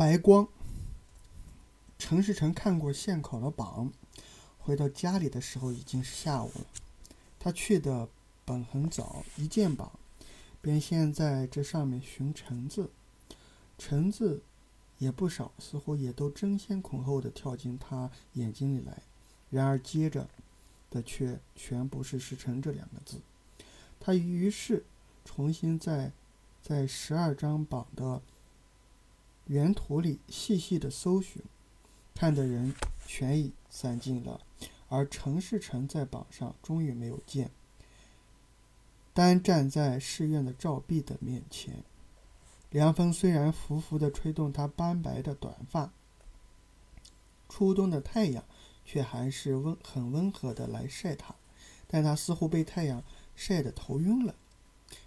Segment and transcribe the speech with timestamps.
[0.00, 0.48] 白光。
[1.98, 3.92] 陈世成看过县考的榜，
[4.58, 6.64] 回到家里的时候已经是下午了。
[7.38, 8.08] 他去的
[8.46, 9.92] 本很早，一见榜，
[10.62, 12.88] 便先在这上面寻陈字，
[13.76, 14.42] 陈字
[14.96, 19.02] 也不少，似乎也都争先恐后的跳进他眼睛里来。
[19.50, 20.26] 然而接着
[20.88, 23.20] 的却全不是“世成”这两个字。
[24.00, 24.82] 他于是
[25.26, 26.10] 重新在
[26.62, 28.22] 在十二张榜的
[29.50, 31.42] 原图里细细的搜寻。
[32.14, 32.72] 看的人
[33.04, 34.40] 全已散尽了，
[34.88, 37.50] 而陈世成在榜上终于没有见，
[39.12, 41.82] 单站在寺院的照壁的面前。
[42.70, 45.90] 凉风虽然拂拂的吹动他斑白的短发，
[47.48, 48.44] 初冬的太阳
[48.84, 51.34] 却还是温很温和的来晒他，
[51.88, 53.02] 但他似乎被太阳
[53.34, 54.36] 晒得头晕了，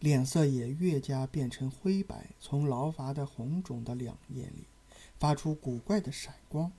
[0.00, 4.64] 脸色也越加变成灰白，从劳乏的红肿的两眼里
[5.18, 6.70] 发出古怪的闪光。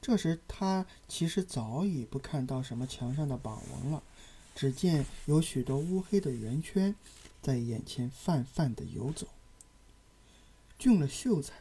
[0.00, 4.02] 这时，他其实早已不看到什么墙上的榜文了，
[4.54, 6.94] 只见有许多乌黑的圆圈
[7.42, 9.26] 在眼前泛泛的游走。
[10.78, 11.54] 俊了秀才，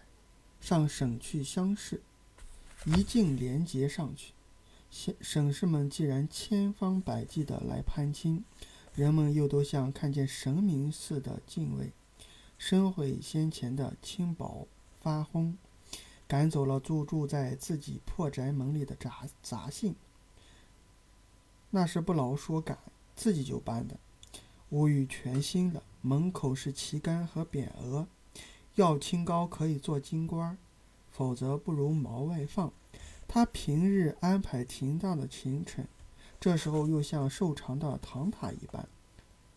[0.61, 2.02] 上省去乡试，
[2.85, 4.33] 一径连结上去。
[4.91, 8.45] 省省士们既然千方百计的来攀亲，
[8.97, 11.93] 人们又都像看见神明似的敬畏，
[12.57, 14.67] 深悔先前的轻薄
[14.99, 15.55] 发昏。
[16.27, 19.93] 赶走了住住在自己破宅门里的杂杂姓，
[21.69, 22.75] 那是不劳说赶，
[23.15, 23.99] 自己就搬的。
[24.69, 28.07] 屋宇全新的，门口是旗杆和匾额，
[28.73, 30.57] 要清高可以做京官，
[31.11, 32.73] 否则不如毛外放。
[33.27, 35.85] 他平日安排停当的行程，
[36.39, 38.88] 这时候又像瘦长的唐塔一般，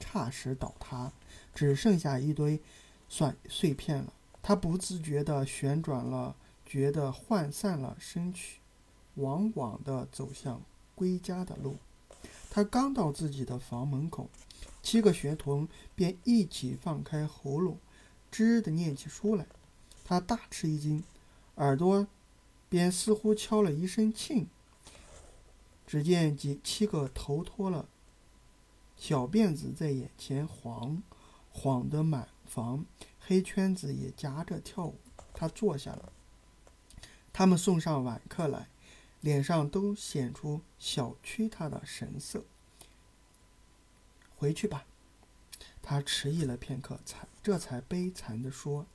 [0.00, 1.12] 霎时倒塌，
[1.54, 2.60] 只剩下一堆
[3.08, 4.12] 碎碎片了。
[4.42, 6.36] 他不自觉地旋转了。
[6.72, 8.60] 觉得涣散了身躯，
[9.16, 10.62] 往往地走向
[10.94, 11.78] 归家的路。
[12.48, 14.30] 他刚到自己的房门口，
[14.80, 15.66] 七个学童
[15.96, 17.76] 便一起放开喉咙，
[18.30, 19.44] 吱地念起书来。
[20.04, 21.02] 他大吃一惊，
[21.56, 22.06] 耳朵
[22.68, 24.46] 边似乎敲了一声磬。
[25.90, 27.88] 只见几七个头脱了
[28.96, 31.02] 小辫子在眼前晃，
[31.50, 32.84] 晃得满房，
[33.18, 34.94] 黑圈子也夹着跳舞。
[35.34, 36.12] 他坐下了。
[37.32, 38.68] 他们送上晚课来，
[39.20, 42.44] 脸上都显出小觑他的神色。
[44.36, 44.86] 回去吧，
[45.82, 48.86] 他迟疑了片刻，才这才悲惨地说：“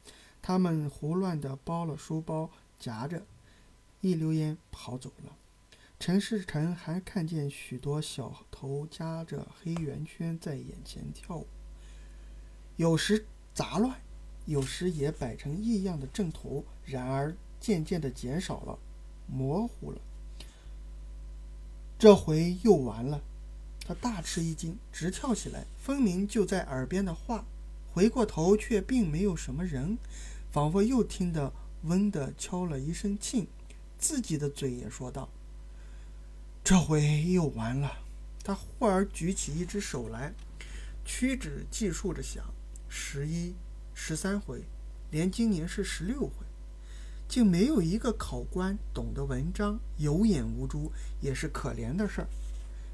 [0.42, 3.26] 他们胡乱地包了书包，夹着
[4.00, 5.36] 一溜烟跑走了。”
[6.00, 11.48] 陈世成还看见许多小头夹着黑圆圈在眼前跳舞，
[12.76, 14.00] 有时杂乱，
[14.46, 16.66] 有时也摆成异样的阵图。
[16.86, 17.36] 然而。
[17.58, 18.78] 渐渐的减少了，
[19.26, 20.00] 模糊了。
[21.98, 23.24] 这回又完了，
[23.80, 25.66] 他大吃一惊，直跳起来。
[25.82, 27.44] 分明就在耳边的话，
[27.92, 29.98] 回过头却并没有什么人，
[30.52, 31.52] 仿佛又听得
[31.86, 33.48] “嗡”的敲了一声磬，
[33.98, 35.28] 自己的嘴也说道
[36.66, 38.00] ：“这回又完了。”
[38.44, 40.34] 他忽而举起一只手来，
[41.06, 42.44] 屈指计数着想：
[42.90, 43.54] 十一、
[43.94, 44.64] 十三回，
[45.12, 46.46] 连今年是十六回。
[47.28, 52.28] 竟没有一个考官懂得文章，有眼无珠，也是可怜的事儿，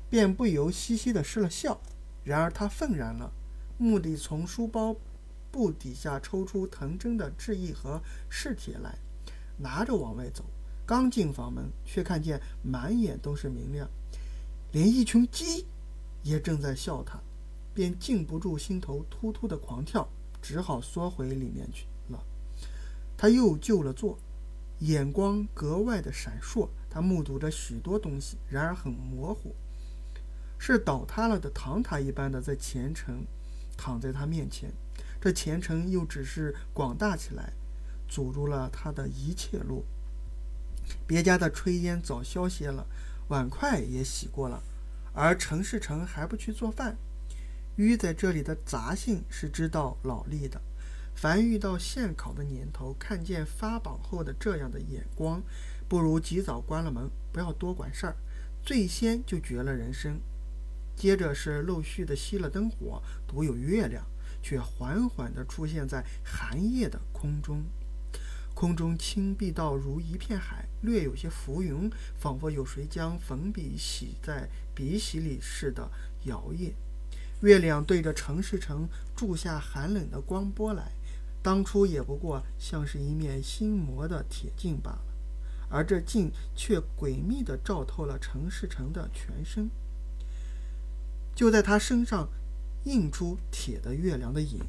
[0.10, 1.80] 便不由嘻嘻的失了笑。
[2.26, 3.32] 然而他愤然了，
[3.78, 4.96] 目的从书包
[5.50, 8.98] 布底下抽出藤真的制意和试帖来，
[9.58, 10.44] 拿着往外走。
[10.92, 13.90] 刚进房门，却看见满眼都是明亮，
[14.74, 15.66] 连一群鸡
[16.22, 17.18] 也正在笑他，
[17.74, 20.06] 便禁不住心头突突的狂跳，
[20.42, 22.22] 只好缩回里面去了。
[23.16, 24.20] 他又就了座，
[24.80, 26.68] 眼光格外的闪烁。
[26.90, 29.56] 他目睹着许多东西，然而很模糊，
[30.58, 33.26] 是倒塌了的唐塔一般的在前程
[33.78, 34.70] 躺在他面前。
[35.22, 37.54] 这前程又只是广大起来，
[38.10, 39.86] 阻住了他的一切路。
[41.08, 42.86] 别家的炊烟早消歇了，
[43.30, 44.62] 碗筷也洗过了，
[45.14, 46.98] 而陈世成还不去做饭。
[47.78, 50.62] 淤在这里的杂姓是知道老力的。
[51.16, 55.42] 凡遇到现考的年头，看见发榜后的这样的眼光，
[55.88, 58.16] 不如及早关了门，不要多管事儿。
[58.64, 60.20] 最先就绝了人生，
[60.96, 64.06] 接着是陆续的熄了灯火，独有月亮
[64.42, 67.64] 却缓缓地出现在寒夜的空中。
[68.62, 75.90] 空中青碧到如一片海，略有些浮云，仿佛有谁将粉笔洗在笔洗里似的
[76.26, 76.72] 摇曳。
[77.42, 80.92] 月亮对着城市城注下寒冷的光波来。
[81.42, 85.02] 当初也不过像是一面新磨的铁镜罢了，
[85.68, 89.72] 而这镜却诡秘地照透了陈世成的全身。
[91.34, 92.30] 就在他身上
[92.84, 94.60] 映出铁的月亮的影。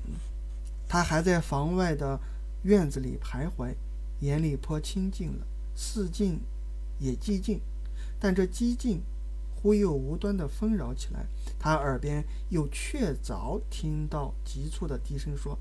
[0.88, 2.18] 他还在房外的
[2.62, 3.74] 院子里徘徊，
[4.20, 6.40] 眼里颇清静了，四境
[6.98, 7.60] 也寂静，
[8.20, 9.02] 但这寂静
[9.54, 11.26] 忽又无端的纷扰起来。
[11.58, 15.58] 他耳边又确凿听到急促的低声说：“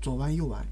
[0.00, 0.66] 左弯右弯。”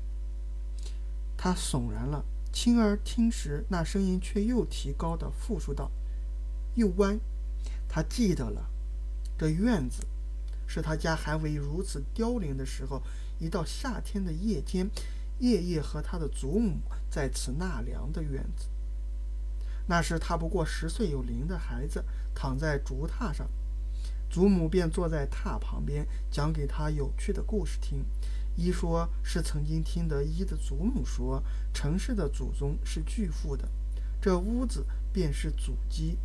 [1.36, 5.90] 他悚然了，轻而听时，那声音却又提高的复述道
[6.76, 7.18] ：“右弯。”
[7.88, 8.70] 他记得了，
[9.38, 10.06] 这院子
[10.66, 13.02] 是他家还未如此凋零的时候，
[13.38, 14.90] 一到夏天的夜间，
[15.38, 16.80] 夜夜和他的祖母
[17.10, 18.68] 在此纳凉的院子。
[19.88, 22.04] 那时他不过十岁有龄的孩子，
[22.34, 23.48] 躺在竹榻上。
[24.28, 28.04] 祖母便坐在榻旁边，讲给他有趣的故事听。
[28.56, 31.42] 一说是曾经听得一的祖母说，
[31.72, 33.68] 城市的祖宗是巨富的，
[34.20, 36.18] 这屋子便是祖基，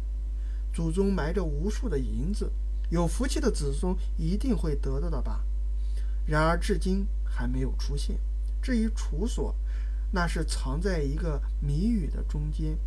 [0.73, 2.51] 祖宗埋着无数的银子，
[2.91, 5.43] 有福气的子孙一定会得到的吧。
[6.27, 8.19] 然而至今还没有出现。
[8.61, 9.55] 至于处所，
[10.11, 12.77] 那是藏在一个谜语的中间，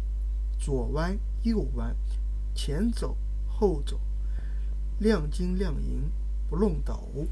[0.60, 1.96] 左弯右弯，
[2.54, 3.16] 前走
[3.48, 4.00] 后走。
[5.00, 6.02] 亮金亮银
[6.48, 7.26] 不弄斗。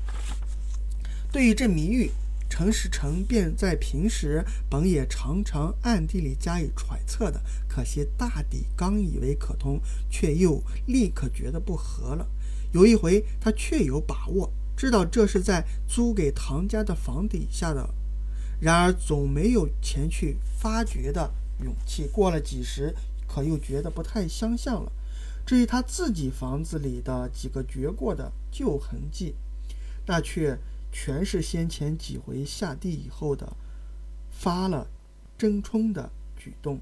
[1.30, 2.10] 对于这谜语，
[2.50, 9.80] 陈世成便在平时本也常常暗地里加以揣测的，可惜大抵刚以为可通，
[10.10, 12.26] 却又立刻觉得不合了。
[12.72, 17.88] 有一回，他确有把握，知道这是在租给唐家的房底下的，
[18.60, 21.30] 然而总没有前去发掘的
[21.62, 22.06] 勇气。
[22.12, 22.94] 过了几时，
[23.28, 24.90] 可又觉得不太相像了。
[25.44, 29.34] 至于他自己房子里的几个掘过的旧痕迹，
[30.06, 30.58] 那却
[30.92, 33.56] 全是先前几回下地以后的
[34.30, 34.86] 发了
[35.36, 36.80] 真冲的举动。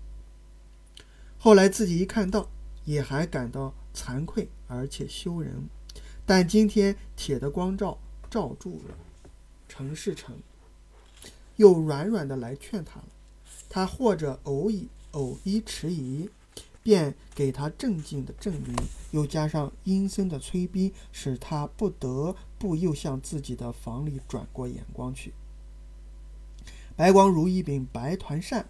[1.38, 2.48] 后来自己一看到，
[2.84, 5.64] 也还感到惭愧而且羞人。
[6.31, 7.99] 但今天铁的光照
[8.31, 8.94] 照住了
[9.69, 10.38] 陈世成，
[11.56, 13.06] 又软软的来劝他了。
[13.69, 16.31] 他或者偶一偶一迟疑。
[16.85, 18.75] 便给他镇静的证明，
[19.11, 25.35] 又加上阴森的催逼，使他不得不又向自己的房里转过眼光去。
[26.97, 28.67] 白光如一柄白团扇，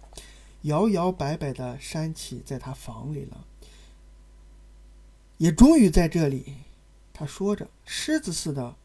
[0.63, 3.45] 摇摇摆摆地扇起在他房里了。
[5.37, 6.55] 也终于在这里，
[7.21, 8.75] 他说着，狮子似的，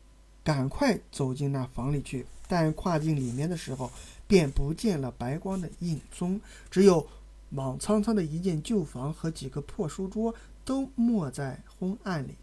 [0.44, 2.26] 赶快走进那房里去。
[2.46, 3.90] 但跨进里面的时候，
[4.26, 6.38] 便不见了白光的影踪，
[6.70, 7.08] 只有。
[7.48, 10.34] 莽苍苍的一间旧房和几个破书桌
[10.64, 12.34] 都没在昏暗里，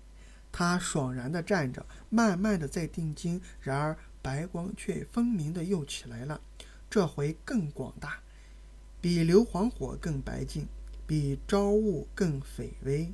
[0.52, 3.40] 他爽然地站着，慢慢地在定睛。
[3.62, 6.42] 然而白光却分明地又起来了，
[6.90, 8.18] 这回更广大，
[9.00, 10.66] 比硫磺火更白净，
[11.06, 13.12] 比朝雾更绯微，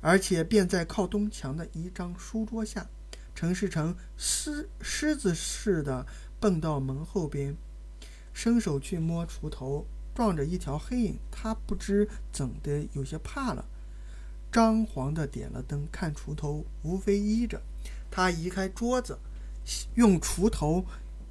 [0.00, 2.86] 而且便在靠东墙的一张书桌下。
[3.34, 6.06] 陈世成狮狮子似的
[6.40, 7.56] 蹦到门后边，
[8.32, 9.86] 伸手去摸锄头。
[10.14, 13.64] 撞着一条黑影，他不知怎的有些怕了，
[14.50, 17.62] 张皇的点了灯，看锄头，无非依着。
[18.10, 19.16] 他移开桌子，
[19.94, 20.84] 用锄头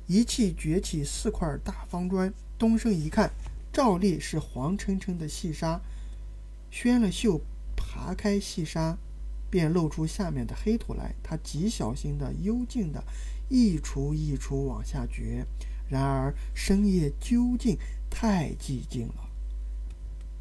[0.05, 3.29] 一气掘起四块大方砖，东升一看，
[3.73, 5.81] 照例是黄澄澄的细沙。
[6.71, 7.41] 宣了袖，
[7.97, 8.95] 爬开细沙，
[9.49, 11.15] 便露出下面的黑土来。
[11.23, 13.03] 他极小心的、幽静的，
[13.49, 15.43] 一锄一锄往下掘。
[15.89, 17.75] 然而深夜究竟
[18.07, 19.29] 太寂静了，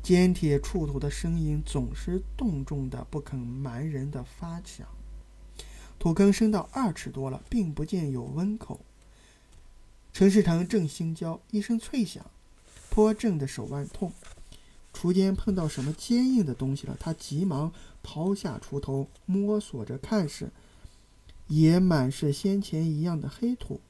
[0.03, 4.87] 尖铁触土的声音总是重重的，不肯瞒人的发响。
[5.99, 8.81] 土坑深到二尺多了，并不见有温口。
[10.13, 12.25] 陈世成正心焦，一声脆响，
[12.91, 14.13] 颇震得手腕痛。
[14.97, 17.71] 锄尖碰到什么坚硬的东西了，他急忙
[18.03, 20.51] 抛下锄头，摸索着看时，
[21.49, 23.81] 也满是先前一样的黑土。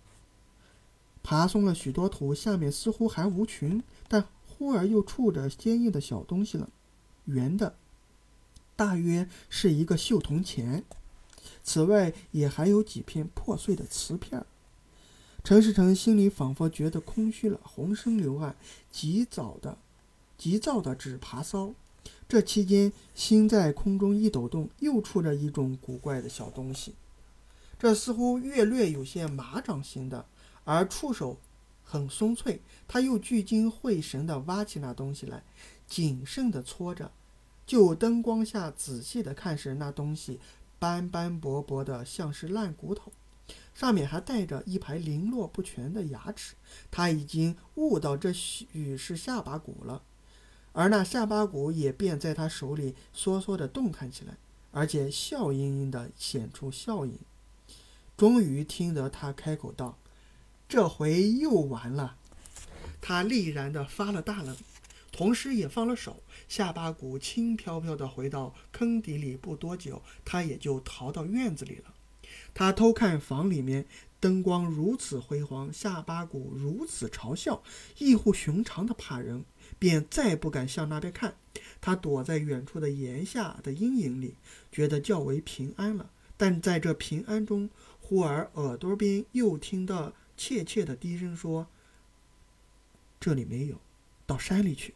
[1.22, 6.68] 爬松了许多土，下面似乎还无群，但忽而又触着坚硬的小东西了，
[7.26, 7.76] 圆的，
[8.75, 10.82] 大约是一个锈铜钱。
[11.62, 14.44] 此外，也还有几片破碎的瓷片。
[15.44, 18.56] 陈世成心里仿佛觉得空虚了，浑身流汗，
[18.90, 19.78] 急躁的，
[20.36, 21.72] 急躁的直爬骚。
[22.28, 26.94] 这期间，心在空中一抖动，又触着一种古怪的小东西，
[27.78, 30.26] 这似乎略略有些马掌形的。
[30.64, 31.38] 而触手
[31.84, 35.44] 很松脆，他又聚精会神地挖起那东西来，
[35.86, 37.12] 谨慎地搓着。
[37.64, 40.40] 就灯光下仔细地看时，那东西
[40.78, 43.12] 斑斑驳驳的，像是烂骨头。
[43.74, 46.56] 上面还带着一排零落不全的牙齿。
[46.90, 50.02] 他已经悟到这许是下巴骨了，
[50.76, 54.37] 而那下巴骨也便在他手里缩缩的动弹起来，
[54.73, 57.18] 而且笑盈盈的显出笑意。
[58.14, 59.97] 终于听得他开口道
[60.68, 62.18] ：“这回又完了。”
[63.00, 64.54] 他毅然的发了大愣，
[65.11, 66.23] 同时也放了手。
[66.47, 71.95] 下巴骨轻飘飘的回到坑底里，不多久，他也就逃到院子里了。
[72.52, 73.87] 他偷看房里面
[74.21, 77.62] 灯光如此辉煌，下巴骨如此嘲笑，
[77.97, 79.45] 异乎寻常的怕人，
[79.78, 81.35] 便再不敢向那边看。
[81.80, 84.35] 他躲在远处的檐下的阴影里，
[84.71, 86.11] 觉得较为平安了。
[86.37, 91.66] 但在这平安中，忽而耳朵边又听到怯怯的低声说
[93.18, 93.80] ：“这里没有，
[94.26, 94.95] 到山里去。”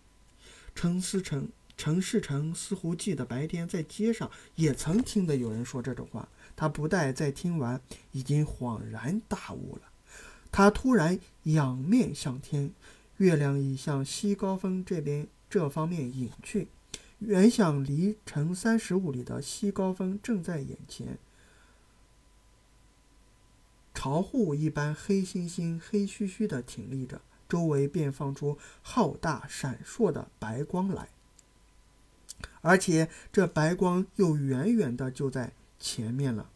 [0.75, 6.29] 陈思成、陈世成似乎记得白天在街上也曾听得有人说这种话。
[6.55, 7.81] 他不待再听完，
[8.13, 9.83] 已经恍然大悟了。
[10.53, 12.71] 他突然仰面向天，
[13.21, 16.69] 月亮已向西高峰这边这方面隐去，
[17.19, 21.19] 原想离城三十五里的西高峰正在眼前。
[23.93, 31.11] 巢户一般黑猩猩、黑黢黢的挺立着，周围便放出浩大闪烁的白光来，
[32.63, 36.49] 而且这白光又远远的就在前面了。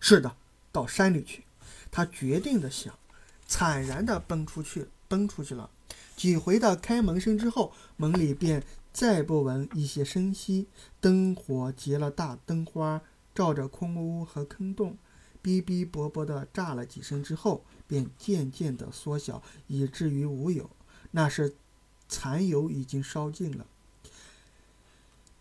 [0.00, 0.34] 是的，
[0.72, 1.44] 到山里去。
[1.92, 2.98] 他决定的想，
[3.46, 5.68] 惨然的奔出去，奔出去了。
[6.16, 8.64] 几回的开门声之后，门里便
[8.94, 10.68] 再不闻一些声息。
[11.02, 13.02] 灯火结了大灯花，
[13.34, 14.96] 照着空屋和坑洞。
[15.42, 20.70] 哔哔啵啵的炸了几声之后，便渐渐的缩小，以至于无有。
[21.10, 21.52] 那是
[22.08, 23.66] 残油已经烧尽了。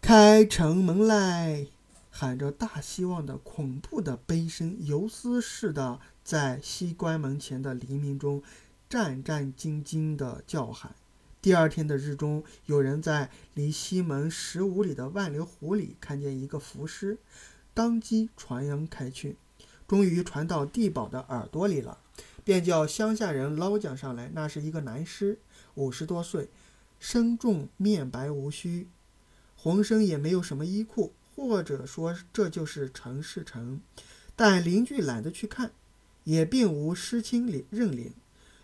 [0.01, 1.67] 开城门来！
[2.13, 8.43] 喊着大希望的恐怖的悲声，游丝似的在西关门前的黎明中
[8.91, 10.93] 战战兢兢地叫喊。
[11.41, 17.17] 第二天的日中，有人在离西门十五里的万流湖里看见一个浮尸，
[17.73, 19.37] 当即传扬开去。
[19.87, 21.99] 终于传到地保的耳朵里了，
[22.43, 24.29] 便叫乡下人捞将上来。
[24.33, 25.39] 那是一个男尸，
[25.75, 26.49] 五十多岁，
[26.99, 28.89] 身重面白无须，
[29.55, 33.79] 浑身也没有什么衣裤，或者说这就是陈世成。
[34.35, 35.71] 但邻居懒得去看，
[36.25, 38.11] 也并无尸亲领认领。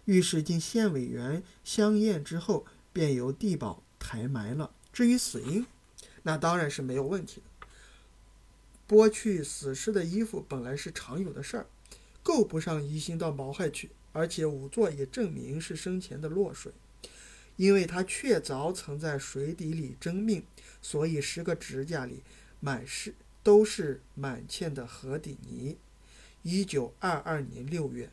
[0.07, 4.71] 于是经县委员相验之后，便由地保抬埋了。
[4.93, 5.65] 至于死因，
[6.23, 7.67] 那当然是没有问题的。
[8.87, 11.67] 剥去死尸的衣服本来是常有的事儿，
[12.23, 13.91] 够不上疑心到毛害去。
[14.13, 16.71] 而且仵作也证明是生前的落水，
[17.57, 20.43] 因为他确凿曾在水底里争命，
[20.81, 22.23] 所以十个指甲里
[22.59, 25.77] 满是都是满嵌的河底泥。
[26.41, 28.09] 一九二二年六月，